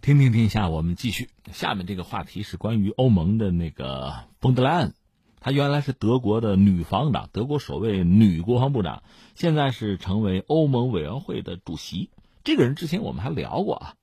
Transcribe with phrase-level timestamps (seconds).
[0.00, 1.28] 听听天下，我们继续。
[1.52, 4.94] 下面这个话题是关于欧盟的那个冯德莱恩，
[5.40, 9.02] 她原来是德国的女防长，德国首位女国防部长，
[9.34, 12.10] 现在是成为欧盟委员会的主席。
[12.44, 13.94] 这个人之前我们还聊过啊，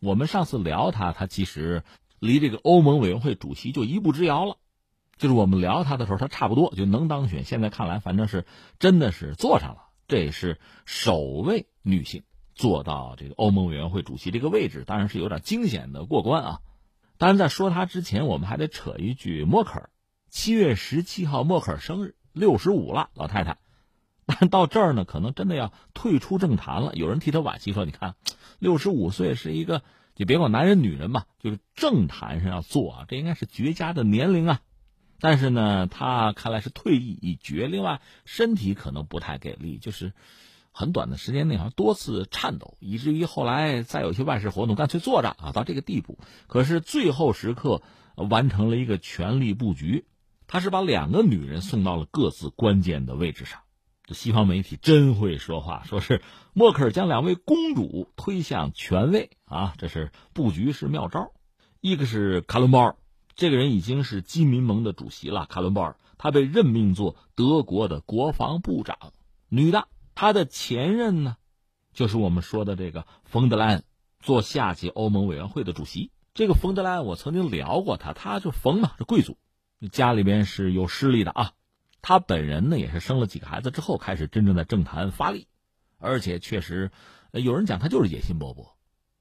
[0.00, 1.84] 我们上次聊他，他其实
[2.18, 4.56] 离这个欧盟委员会主席就一步之遥了。
[5.18, 7.44] 就是我们聊他的时候，他差不多就能当选。
[7.44, 8.46] 现在看来，反正是
[8.80, 12.22] 真的是坐上了，这也是首位女性。
[12.54, 16.60] 做到这个欧盟委员会主席这个位置，当然是有点惊险的过关啊。
[17.16, 19.90] 当然，在说他之前，我们还得扯一句：默克尔
[20.30, 23.58] 七月十七号，默克尔生日，六十五了，老太太。
[24.26, 26.94] 但到这儿呢，可能真的要退出政坛了。
[26.94, 28.14] 有人替他惋惜说：“你看，
[28.58, 29.82] 六十五岁是一个，
[30.14, 34.60] 就别管男人女人吧，就是政坛上要做啊，这应该是绝佳的年龄啊。”
[35.20, 37.68] 但是呢，他看来是退役已决。
[37.68, 40.12] 另外，身体可能不太给力，就是。
[40.76, 46.18] 很短的时间内，好像多次颤抖，以至于后来再有些外事活动，干脆坐着啊，到这个地步。
[46.48, 47.80] 可是最后时刻
[48.16, 50.04] 完成了一个权力布局，
[50.48, 53.60] 他是把两个女人送到了各自关键的位置上。
[54.04, 56.22] 这西方媒体真会说话，说是
[56.52, 61.30] 默克尔将两位公主推向权位啊，这是布局是妙招。
[61.80, 62.96] 一个是卡伦鲍尔，
[63.36, 65.46] 这个人已经是基民盟的主席了。
[65.46, 68.98] 卡伦鲍尔，他被任命做德国的国防部长，
[69.48, 69.86] 女的。
[70.14, 71.36] 他的前任呢，
[71.92, 73.84] 就是我们说的这个冯德莱恩，
[74.20, 76.10] 做下届欧盟委员会的主席。
[76.34, 79.36] 这个冯德莱恩，我曾经聊过他，他就冯嘛，是贵族，
[79.92, 81.52] 家里边是有势力的啊。
[82.00, 85.48] 他本人呢，也是生了几个孩子之后，开始真正在政坛发力，
[85.98, 86.90] 而且确实，
[87.32, 88.68] 有人讲他就是野心勃勃，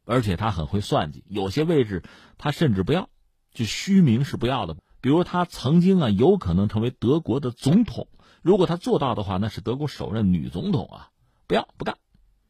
[0.06, 2.04] 而且他很会算计，有些位置
[2.38, 3.10] 他甚至不要，
[3.54, 4.76] 就虚名是不要的。
[5.02, 8.08] 比如他曾经啊，有可能成为德国的总统。
[8.44, 11.10] 如果他做到的话，那是德国首任女总统啊！
[11.48, 11.98] 不要不干，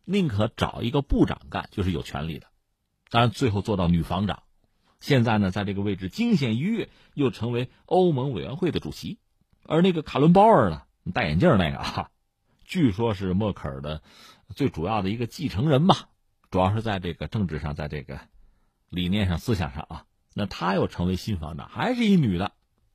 [0.06, 2.48] 宁可找一个部长干，就是有权利的。
[3.12, 4.42] 当然，最后做到女防长，
[5.00, 9.20] 现在呢，在这个位置惊险一跃，又成为欧盟委员会的主席。
[9.66, 10.82] 而那个卡伦鲍尔呢，
[11.14, 12.10] 戴眼镜那个啊，
[12.66, 14.02] 据说是默克尔的
[14.56, 16.10] 最主要的一个继承人吧，
[16.50, 18.20] 主要是在这个政治上，在这个
[18.90, 20.06] 理念上、思想上啊。
[20.34, 22.52] 那他又成为新防长，还是一女的。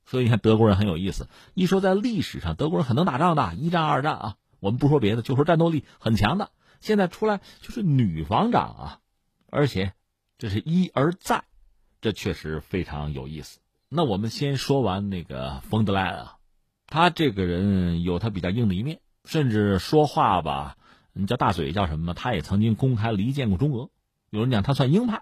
[0.09, 1.27] 所以你看，德国人很有意思。
[1.53, 6.49] 一说在历史上，德国人很能打仗的，一战、二战啊，我们不说别的，就说战斗力很强的。
[6.81, 8.99] 现在出来就是女防长啊，
[9.51, 9.93] 而且
[10.39, 11.43] 这是一而再，
[12.01, 13.59] 这确实非常有意思。
[13.87, 16.37] 那我们先说完那个冯德莱恩啊，
[16.87, 20.75] 他这个人有他比较硬的一面，甚至说话吧，
[21.13, 22.15] 你叫大嘴叫什么？
[22.15, 23.91] 他也曾经公开离间过中俄。
[24.31, 25.21] 有人讲他算鹰派，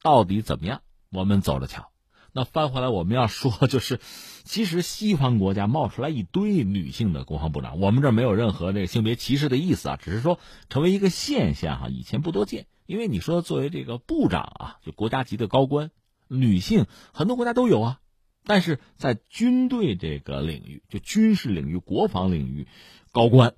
[0.00, 0.82] 到底怎么样？
[1.10, 1.90] 我们走着瞧。
[2.32, 4.00] 那翻回来，我们要说，就是
[4.44, 12.66] 其实西方国家冒出来一堆女性的国防部长，我们这没有任何这个性别歧视的意思啊，只是说成为一个现象哈，以前不多见。
[12.86, 15.90] 因为你说作为这个部长啊，就国家级的高官，
[16.28, 18.00] 女性很多国家都有啊，
[18.44, 22.68] 但是在军队这个领域，就军事领域、国防领域，
[23.10, 23.54] 高官，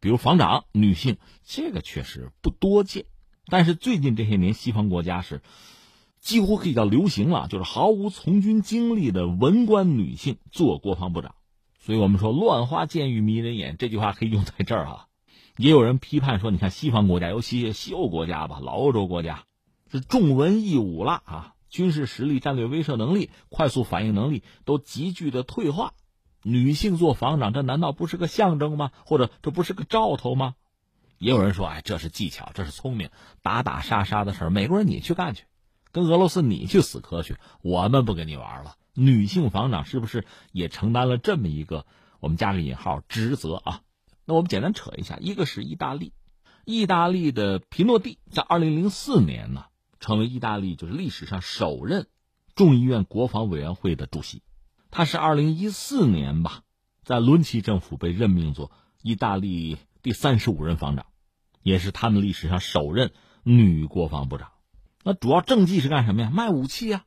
[0.00, 3.04] 比如防长，女性这个确实不多见。
[3.46, 5.42] 但是最近这些年，西方国家是。
[6.20, 11.34] 几乎可以叫流行了，就是毫无从军经历的文官女性做国防部长，
[11.78, 15.08] 所以我们说“乱花渐欲迷人眼”这句话可以用在这儿哈。
[15.56, 19.44] 也有人批判说，你看西方国家，尤其西欧国家吧，老欧洲国家，
[19.90, 25.94] 是重文抑武了啊，军事实力、战略威慑能力、快速反应能力都急剧的退化。
[26.42, 28.90] 女性做防长，这难道不是个象征吗？
[29.04, 30.54] 或者这不是个兆头吗？
[31.18, 33.08] 也有人说，哎，这是技巧，这是聪明，
[33.42, 35.44] 打打杀杀的事儿，美国人你去干去。
[35.96, 38.76] 跟俄罗斯你去死磕去，我们不跟你玩了。
[38.92, 41.86] 女性防长是不是也承担了这么一个
[42.20, 43.80] 我们加个引号职责啊？
[44.26, 46.12] 那我们简单扯一下，一个是意大利，
[46.66, 49.64] 意大利的皮诺蒂在二零零四年呢，
[49.98, 52.08] 成为意大利就是历史上首任
[52.54, 54.42] 众议院国防委员会的主席。
[54.90, 56.60] 他是二零一四年吧，
[57.04, 58.70] 在伦齐政府被任命做
[59.00, 61.06] 意大利第三十五任防长，
[61.62, 63.12] 也是他们历史上首任
[63.44, 64.50] 女国防部长。
[65.06, 66.30] 那主要政绩是干什么呀？
[66.30, 67.04] 卖武器呀！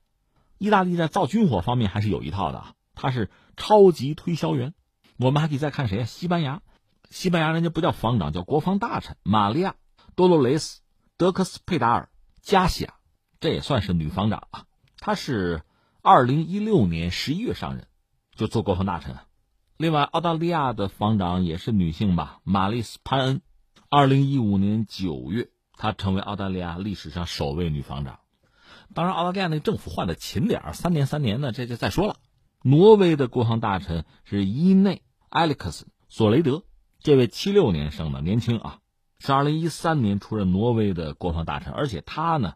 [0.58, 2.64] 意大利在造军火方面还是有一套的，
[2.96, 4.74] 他是超级推销员。
[5.18, 6.06] 我们还可以再看谁啊？
[6.06, 6.62] 西班牙，
[7.10, 9.72] 西班牙人家不叫防长，叫国防大臣玛利亚·
[10.16, 10.80] 多洛雷斯·
[11.18, 12.08] 德克斯佩达尔
[12.42, 12.94] 加西亚，
[13.42, 14.64] 这也算是女防长啊。
[15.00, 15.64] 她是
[16.02, 17.86] 二零一六年十一月上任，
[18.34, 19.18] 就做国防大臣。
[19.76, 22.40] 另外，澳大利亚的防长也是女性吧？
[22.46, 23.42] 玛丽斯·潘恩，
[23.90, 25.50] 二零一五年九月。
[25.80, 28.20] 她成为澳大利亚历史上首位女防长，
[28.94, 32.18] 当然，澳大利亚那政府换的勤点儿，三年三年的，这就再说了。
[32.64, 34.96] 挪威的国防大臣是伊内·
[35.30, 36.64] 埃里克斯·索雷德，
[37.00, 38.80] 这位七六年生的，年轻啊，
[39.20, 42.56] 是二零一三年出任挪威的国防大臣，而且他呢，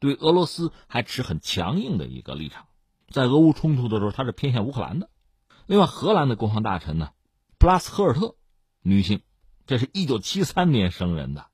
[0.00, 2.66] 对俄罗斯还持很强硬的一个立场。
[3.08, 5.10] 在俄乌冲突的时候，他是偏向乌克兰的。
[5.66, 7.10] 另外，荷兰的国防大臣呢，
[7.56, 8.34] 布拉斯赫尔特，
[8.82, 9.20] 女性，
[9.64, 11.46] 这是一九七三年生人的，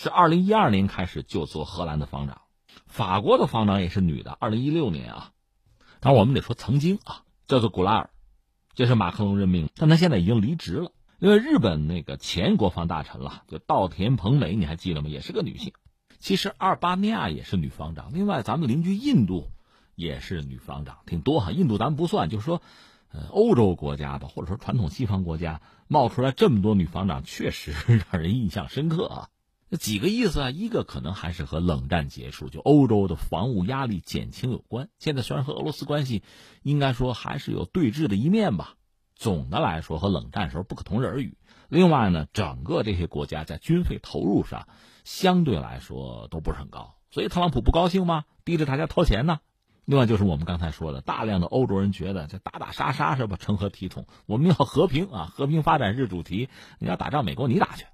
[0.00, 2.42] 是二零一二年开始就做荷兰的防长。
[2.86, 5.32] 法国的防长也是女的，二零一六年啊。
[5.98, 8.10] 当然，我们得说曾经啊，叫做古拉尔，
[8.74, 10.92] 这是马克龙任命，但他现在已经离职了。
[11.18, 15.08] 因为日本那个前国防大臣了，就稻田朋美，你还记得吗？
[15.08, 15.72] 也是个女性。
[16.20, 19.50] 其实阿尔巴尼亚也是女防长，另外咱们邻居印度
[19.96, 21.50] 也是女防长，挺多哈。
[21.50, 22.62] 印度咱们不算，就是说，
[23.10, 27.72] 呃，欧洲国家吧，或者说传统西方国家冒出来这么多女防长，确实
[28.12, 29.28] 让人印象深刻啊。
[29.70, 30.50] 那几个意思啊？
[30.50, 34.88] 一个可能还是和冷战结束，就欧洲的防务压力减轻有关。
[34.98, 36.22] 现在虽然和俄罗斯关系
[36.62, 38.74] 应该说还是有对峙的一面吧。
[39.14, 41.36] 总的来说和冷战时候不可同日而语。
[41.68, 44.68] 另外呢，整个这些国家在军费投入上
[45.04, 48.24] 相对来说都不是很高，所以特朗普不高兴吗？
[48.44, 49.40] 逼着大家掏钱呢。
[49.84, 54.06] 另外就是我们刚才说的，大量的欧洲人觉得这打打杀杀是吧，成何体统？
[54.26, 56.48] 我们要和平啊，和平发展是主题。
[56.78, 57.86] 你要打仗，美国你打去，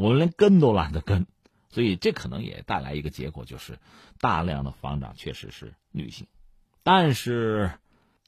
[0.00, 1.26] 我们连跟都懒得跟。
[1.68, 3.78] 所以这可能也带来一个结果，就是
[4.18, 6.26] 大量的房长确实是女性，
[6.82, 7.72] 但是。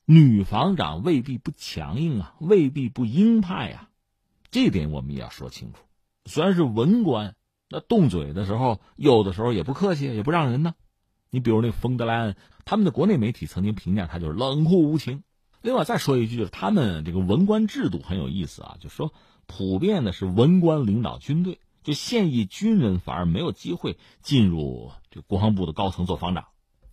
[0.05, 3.89] 女房长未必不强硬啊，未必不鹰派啊，
[4.51, 5.79] 这点我们也要说清楚。
[6.27, 7.37] 虽然是文官，
[7.69, 10.75] 那动嘴的时候，有的时候也不客气，也不让人呢。
[11.31, 15.23] 你比如那冯德莱恩，他们的国内媒体曾经评价他就是冷酷无情。
[15.63, 19.15] 另外再说一句，就是他们这个文官制度很有意思啊，就说
[19.47, 26.47] 普遍的是文官领导军队，就现役军人反而没有机会进入这国防部的高层做防长，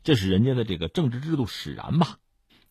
[0.04, 2.20] 这是人家的这个政治制度使然吧。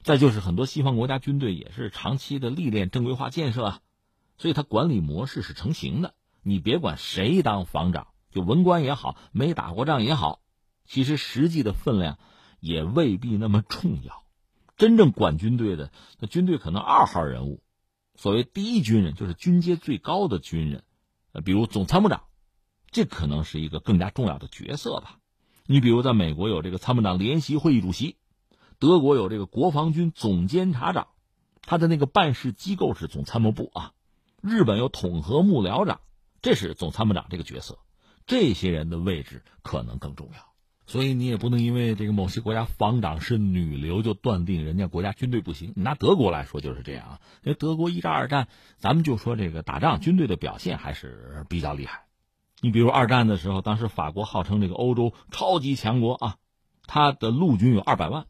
[0.05, 3.81] 再就是很多西方国家军队也是长期的历练正规化建设啊，
[4.39, 6.15] 所以它管理模式是成型的。
[6.43, 10.39] 你别管谁当防长，就文官也好，没打过仗也好，
[10.87, 12.19] 其实实际的分量
[12.61, 14.23] 也未必那么重要。
[14.79, 17.61] 真正管军队的，那军队可能二号人物，
[18.15, 20.85] 所谓第一军人就是军阶最高的军人，
[21.33, 22.23] 呃，比如总参谋长，
[22.91, 25.19] 这可能是一个更加重要的角色吧。
[25.67, 28.17] 你比如在美国有这个参谋长联席会议主席。
[28.81, 31.09] 德国有这个国防军总监察长，
[31.63, 33.93] 他的那个办事机构是总参谋部啊。
[34.41, 36.01] 日本有统合幕僚长，
[36.43, 37.81] 这是总参谋长这个角色。
[38.25, 40.48] 这些人的位置可能更重要，
[40.88, 45.73] 所以你也不能因为这个某些国家防长是女流就断定人家国家军队不行。
[45.76, 48.49] 你拿德国来说就是这样啊，因为德国一战、二战，
[48.79, 52.06] 咱们就说这个打仗军队的表现还是比较厉害。
[52.61, 56.37] 你比如二战的时候，当时法国号称这个欧洲超级强国啊，
[56.87, 58.26] 他的陆军有二百万。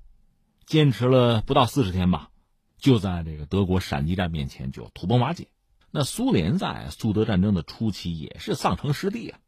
[0.66, 2.28] 坚持了不到四十天吧，
[2.76, 5.49] 就在这个德国闪击战面前就土崩瓦解。
[5.90, 9.38] 那苏联在苏德战争的初期也是丧城失地啊。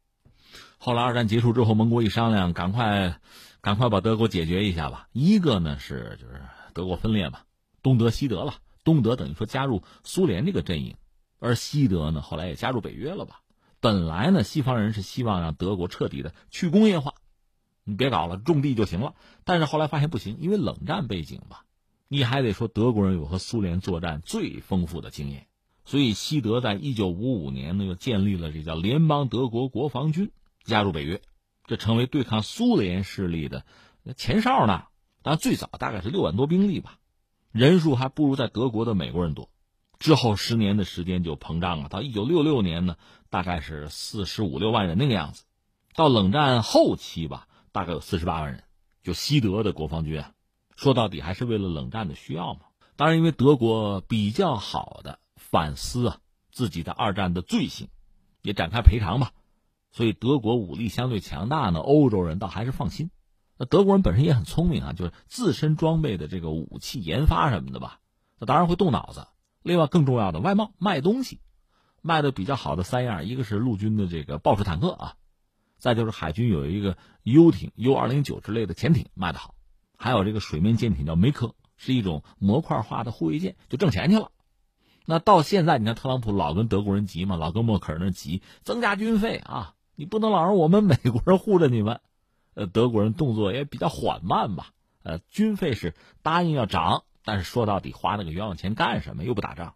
[0.77, 3.19] 后来二战结束之后，盟国一商量，赶快
[3.61, 5.07] 赶快把德国解决一下吧。
[5.11, 6.41] 一个呢是就是
[6.73, 7.39] 德国分裂嘛，
[7.83, 8.55] 东德西德了。
[8.83, 10.95] 东德等于说加入苏联这个阵营，
[11.39, 13.41] 而西德呢后来也加入北约了吧。
[13.79, 17.13] 本来呢西方人是希望让德国彻底的去工业化。
[17.83, 19.13] 你别搞了，种地就行了。
[19.43, 21.65] 但是后来发现不行，因为冷战背景吧，
[22.07, 25.47] 你还得说德国人有和苏联作战最丰富的经验，
[25.85, 30.31] 所以西德在一九五五年呢又建立了这叫联邦德国国防军，
[30.63, 31.21] 加入北约，
[31.65, 33.65] 这成为对抗苏联势力的
[34.15, 34.83] 前哨呢。
[35.21, 36.97] 但最早大概是六万多兵力吧，
[37.51, 39.49] 人数还不如在德国的美国人多。
[39.99, 42.97] 之后十年的时间就膨胀了，到一九六六年呢，
[43.29, 45.43] 大概是四十五六万人那个样子。
[45.95, 47.47] 到冷战后期吧。
[47.73, 48.65] 大概有四十八万人，
[49.01, 50.33] 就西德的国防军啊，
[50.75, 52.63] 说到底还是为了冷战的需要嘛。
[52.97, 56.17] 当然，因为德国比较好的反思啊
[56.51, 57.87] 自己的二战的罪行，
[58.41, 59.31] 也展开赔偿吧，
[59.91, 63.11] 所以德国武力相对强大呢，欧洲人倒还是放心。
[63.57, 67.99] 那德国人本身也很聪明啊，就是自身装备的这个武器研发什么的吧，
[68.39, 69.27] 那当然会动脑子。
[69.61, 71.39] 另外，更重要的外贸卖东西，
[72.01, 75.15] 卖的比较好的三样，一个是陆军的这个豹式坦克啊。
[75.77, 79.55] 再就是海军有一个游艇 U 二零九之类的潜艇卖的好，
[79.97, 84.31] 还有这个水面舰艇叫梅克，是一种模块化的护卫舰，就挣钱去了。
[85.05, 92.01] 那到现在，你看特朗普老跟德国人急嘛，老跟默克尔那急，增加军费啊，你不能老让我们美国人护着你们。
[92.55, 94.71] 呃，德国人动作也比较缓慢吧。
[95.03, 95.93] 呃，军费是
[96.23, 99.23] 答应要涨，但是说到底花那个冤枉钱干什么？
[99.23, 99.75] 又不打仗。